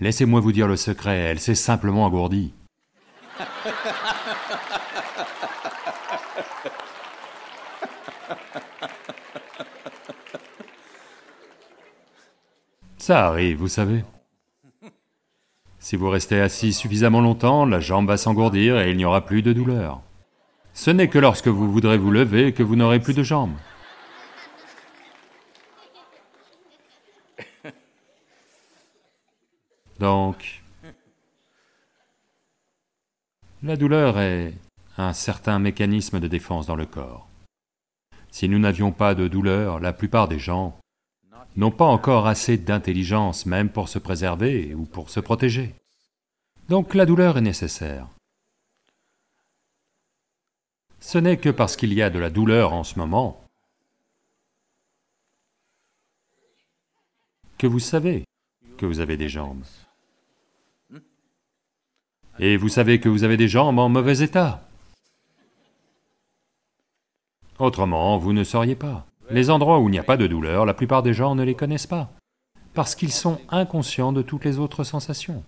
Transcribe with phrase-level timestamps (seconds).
[0.00, 2.54] Laissez-moi vous dire le secret, elle s'est simplement engourdie.
[12.96, 14.04] Ça arrive, vous savez.
[15.78, 19.42] Si vous restez assis suffisamment longtemps, la jambe va s'engourdir et il n'y aura plus
[19.42, 20.00] de douleur.
[20.72, 23.56] Ce n'est que lorsque vous voudrez vous lever que vous n'aurez plus de jambes.
[30.00, 30.62] Donc,
[33.62, 34.54] la douleur est
[34.96, 37.28] un certain mécanisme de défense dans le corps.
[38.30, 40.78] Si nous n'avions pas de douleur, la plupart des gens
[41.56, 45.74] n'ont pas encore assez d'intelligence même pour se préserver ou pour se protéger.
[46.70, 48.06] Donc la douleur est nécessaire.
[50.98, 53.44] Ce n'est que parce qu'il y a de la douleur en ce moment
[57.58, 58.24] que vous savez
[58.78, 59.64] que vous avez des jambes.
[62.42, 64.66] Et vous savez que vous avez des jambes en mauvais état.
[67.58, 69.06] Autrement, vous ne sauriez pas.
[69.28, 71.54] Les endroits où il n'y a pas de douleur, la plupart des gens ne les
[71.54, 72.10] connaissent pas,
[72.72, 75.44] parce qu'ils sont inconscients de toutes les autres sensations.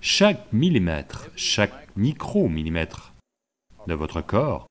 [0.00, 3.12] Chaque millimètre, chaque micro-millimètre
[3.86, 4.66] de votre corps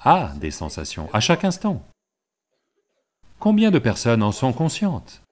[0.00, 1.82] a des sensations à chaque instant.
[3.38, 5.22] Combien de personnes en sont conscientes?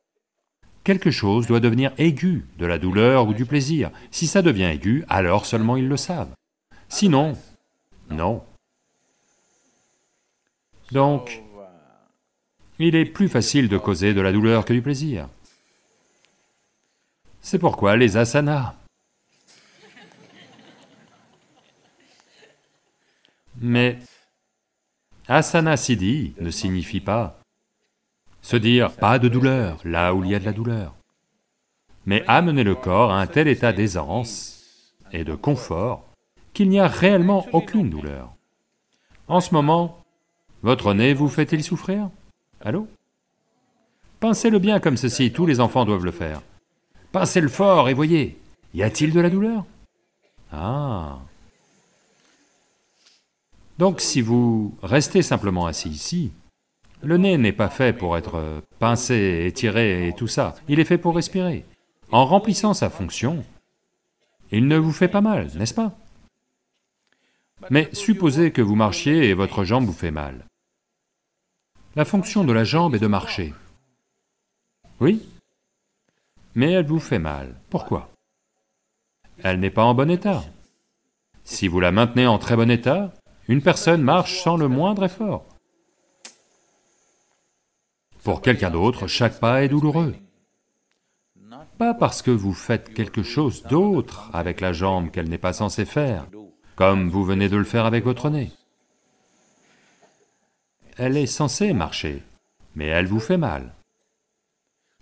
[0.84, 3.90] Quelque chose doit devenir aigu, de la douleur ou du plaisir.
[4.10, 6.34] Si ça devient aigu, alors seulement ils le savent.
[6.90, 7.38] Sinon,
[8.10, 8.44] non.
[10.92, 11.42] Donc,
[12.78, 15.28] il est plus facile de causer de la douleur que du plaisir.
[17.40, 18.74] C'est pourquoi les asanas.
[23.56, 23.98] Mais
[25.28, 27.40] asana siddhi ne signifie pas
[28.44, 30.94] se dire pas de douleur là où il y a de la douleur,
[32.04, 36.04] mais amener le corps à un tel état d'aisance et de confort
[36.52, 38.34] qu'il n'y a réellement aucune douleur.
[39.28, 40.04] En ce moment,
[40.62, 42.10] votre nez vous fait-il souffrir?
[42.60, 42.86] Allô?
[44.20, 46.42] Pincez-le bien comme ceci, tous les enfants doivent le faire.
[47.12, 48.38] Pincez-le fort et voyez,
[48.74, 49.64] y a-t-il de la douleur?
[50.52, 51.18] Ah.
[53.78, 56.30] Donc si vous restez simplement assis ici,
[57.04, 60.98] le nez n'est pas fait pour être pincé, étiré et tout ça, il est fait
[60.98, 61.64] pour respirer.
[62.10, 63.44] En remplissant sa fonction,
[64.50, 65.92] il ne vous fait pas mal, n'est-ce pas?
[67.70, 70.44] Mais supposez que vous marchiez et votre jambe vous fait mal.
[71.96, 73.54] La fonction de la jambe est de marcher.
[75.00, 75.26] Oui?
[76.54, 77.54] Mais elle vous fait mal.
[77.70, 78.10] Pourquoi?
[79.42, 80.44] Elle n'est pas en bon état.
[81.44, 83.12] Si vous la maintenez en très bon état,
[83.48, 85.46] une personne marche sans le moindre effort.
[88.24, 90.14] Pour quelqu'un d'autre, chaque pas est douloureux.
[91.78, 95.84] Pas parce que vous faites quelque chose d'autre avec la jambe qu'elle n'est pas censée
[95.84, 96.26] faire,
[96.74, 98.50] comme vous venez de le faire avec votre nez
[100.96, 102.22] elle est censée marcher,
[102.74, 103.74] mais elle vous fait mal.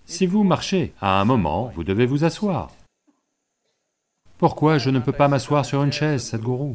[0.05, 2.71] Si vous marchez, à un moment, vous devez vous asseoir.
[4.39, 6.75] Pourquoi je ne peux pas m'asseoir sur une chaise, Sadhguru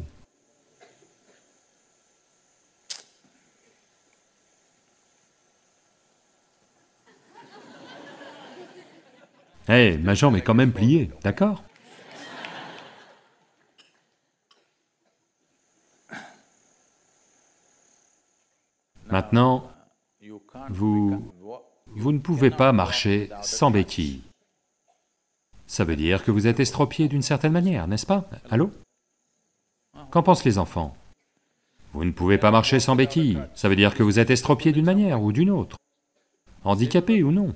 [9.68, 11.62] Eh, ma jambe est quand même pliée, d'accord?
[19.10, 19.70] Maintenant,
[20.70, 21.32] vous,
[21.86, 24.22] vous ne pouvez pas marcher sans béquille.
[25.66, 28.28] Ça veut dire que vous êtes estropié d'une certaine manière, n'est-ce pas?
[28.50, 28.70] Allô?
[30.10, 30.96] Qu'en pensent les enfants?
[31.92, 34.84] Vous ne pouvez pas marcher sans béquille, ça veut dire que vous êtes estropié d'une
[34.84, 35.76] manière ou d'une autre,
[36.64, 37.54] handicapé ou non.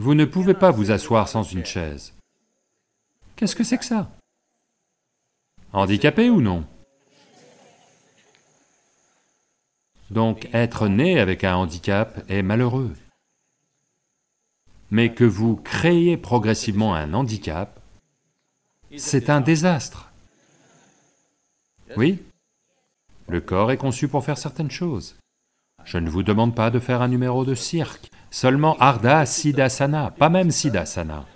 [0.00, 2.14] Vous ne pouvez pas vous asseoir sans une chaise.
[3.34, 4.08] Qu'est-ce que c'est que ça?
[5.72, 6.64] Handicapé ou non?
[10.10, 12.94] Donc être né avec un handicap est malheureux.
[14.92, 17.80] Mais que vous créez progressivement un handicap,
[18.96, 20.12] c'est un désastre.
[21.96, 22.22] Oui?
[23.26, 25.16] Le corps est conçu pour faire certaines choses.
[25.84, 30.28] Je ne vous demande pas de faire un numéro de cirque, seulement Ardha Siddhasana, pas
[30.28, 31.26] même Siddhasana.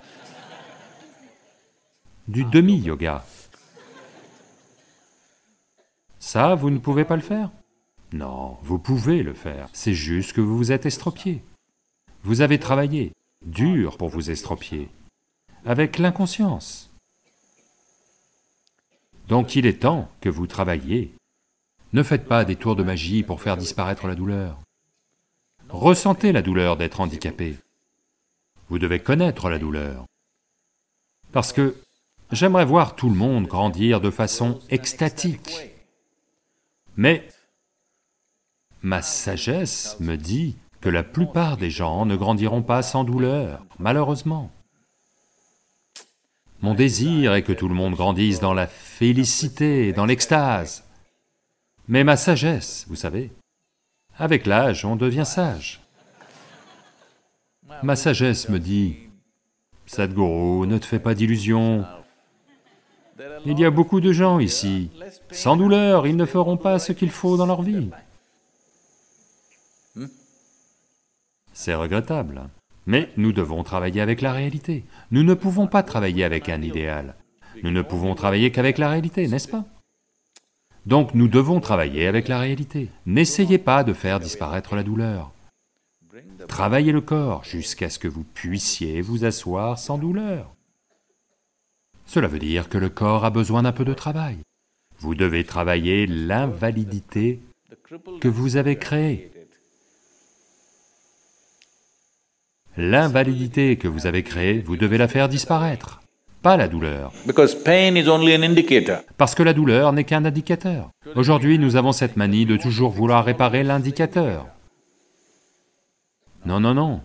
[2.28, 3.24] Du demi-yoga.
[6.18, 7.50] Ça, vous ne pouvez pas le faire?
[8.12, 11.42] Non, vous pouvez le faire, c'est juste que vous vous êtes estropié.
[12.22, 13.12] Vous avez travaillé,
[13.44, 14.88] dur pour vous estropier,
[15.64, 16.90] avec l'inconscience.
[19.28, 21.14] Donc il est temps que vous travailliez.
[21.92, 24.58] Ne faites pas des tours de magie pour faire disparaître la douleur.
[25.72, 27.56] Ressentez la douleur d'être handicapé.
[28.68, 30.04] Vous devez connaître la douleur.
[31.32, 31.74] Parce que
[32.30, 35.72] j'aimerais voir tout le monde grandir de façon extatique.
[36.96, 37.26] Mais
[38.82, 44.50] ma sagesse me dit que la plupart des gens ne grandiront pas sans douleur, malheureusement.
[46.60, 50.84] Mon désir est que tout le monde grandisse dans la félicité, dans l'extase.
[51.88, 53.32] Mais ma sagesse, vous savez,
[54.22, 55.80] avec l'âge, on devient sage.
[57.82, 58.96] Ma sagesse me dit,
[59.84, 61.84] Sadhguru, ne te fais pas d'illusions.
[63.44, 64.90] Il y a beaucoup de gens ici,
[65.32, 67.90] sans douleur, ils ne feront pas ce qu'il faut dans leur vie.
[71.52, 72.42] C'est regrettable,
[72.86, 74.84] mais nous devons travailler avec la réalité.
[75.10, 77.16] Nous ne pouvons pas travailler avec un idéal.
[77.64, 79.64] Nous ne pouvons travailler qu'avec la réalité, n'est-ce pas?
[80.86, 82.88] Donc nous devons travailler avec la réalité.
[83.06, 85.32] N'essayez pas de faire disparaître la douleur.
[86.48, 90.54] Travaillez le corps jusqu'à ce que vous puissiez vous asseoir sans douleur.
[92.04, 94.38] Cela veut dire que le corps a besoin d'un peu de travail.
[94.98, 97.40] Vous devez travailler l'invalidité
[98.20, 99.30] que vous avez créée.
[102.76, 106.01] L'invalidité que vous avez créée, vous devez la faire disparaître,
[106.42, 107.12] pas la douleur.
[109.16, 110.90] Parce que la douleur n'est qu'un indicateur.
[111.14, 114.46] Aujourd'hui, nous avons cette manie de toujours vouloir réparer l'indicateur.
[116.44, 117.00] Non, non, non.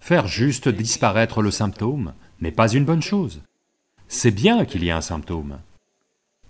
[0.00, 3.42] Faire juste disparaître le symptôme n'est pas une bonne chose.
[4.08, 5.58] C'est bien qu'il y ait un symptôme,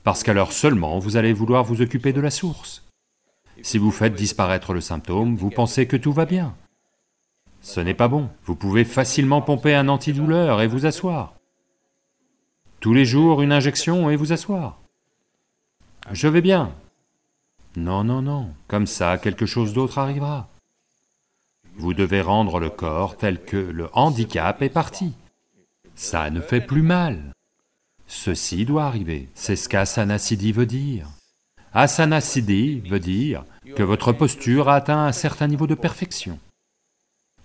[0.04, 2.84] parce qu'alors seulement vous allez vouloir vous occuper de la source.
[3.62, 6.54] Si vous faites disparaître le symptôme, vous pensez que tout va bien.
[7.60, 8.28] Ce n'est pas bon.
[8.44, 11.34] Vous pouvez facilement pomper un antidouleur et vous asseoir.
[12.82, 14.80] Tous les jours, une injection et vous asseoir.
[16.10, 16.74] Je vais bien.
[17.76, 20.48] Non, non, non, comme ça, quelque chose d'autre arrivera.
[21.76, 25.12] Vous devez rendre le corps tel que le handicap est parti.
[25.94, 27.32] Ça ne fait plus mal.
[28.08, 31.06] Ceci doit arriver, c'est ce qu'Asana Siddhi veut dire.
[31.72, 33.44] Asana Siddhi veut dire
[33.76, 36.36] que votre posture a atteint un certain niveau de perfection.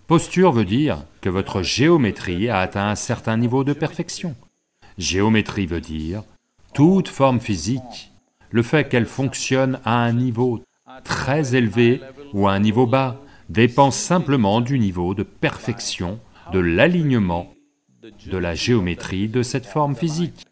[0.07, 4.35] Posture veut dire que votre géométrie a atteint un certain niveau de perfection.
[4.97, 6.23] Géométrie veut dire
[6.73, 8.11] toute forme physique,
[8.49, 10.63] le fait qu'elle fonctionne à un niveau
[11.03, 12.01] très élevé
[12.33, 16.19] ou à un niveau bas dépend simplement du niveau de perfection,
[16.51, 17.53] de l'alignement
[18.25, 20.45] de la géométrie de cette forme physique.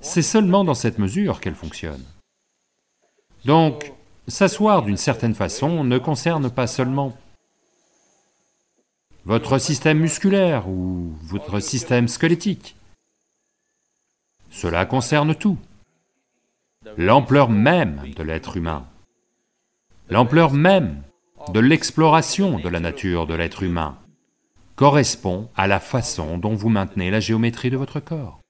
[0.00, 2.02] C'est seulement dans cette mesure qu'elle fonctionne.
[3.44, 3.92] Donc,
[4.28, 7.16] s'asseoir d'une certaine façon ne concerne pas seulement
[9.24, 12.76] votre système musculaire ou votre système squelettique.
[14.52, 15.58] Cela concerne tout.
[16.98, 18.86] L'ampleur même de l'être humain,
[20.10, 21.02] l'ampleur même
[21.52, 23.98] de l'exploration de la nature de l'être humain
[24.76, 28.41] correspond à la façon dont vous maintenez la géométrie de votre corps.